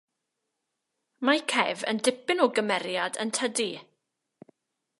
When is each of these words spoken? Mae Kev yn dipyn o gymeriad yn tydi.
Mae 1.29 1.43
Kev 1.53 1.83
yn 1.93 2.01
dipyn 2.07 2.43
o 2.45 2.47
gymeriad 2.61 3.21
yn 3.25 3.35
tydi. 3.41 3.69